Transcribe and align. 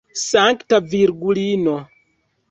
Sankta 0.29 0.79
Virgulino! 0.93 1.75